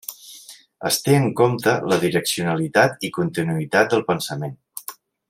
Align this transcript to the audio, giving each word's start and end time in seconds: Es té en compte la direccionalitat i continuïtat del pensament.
Es 0.89 0.95
té 1.07 1.17
en 1.17 1.27
compte 1.41 1.75
la 1.91 1.99
direccionalitat 2.05 3.07
i 3.11 3.15
continuïtat 3.19 3.93
del 3.97 4.05
pensament. 4.13 4.61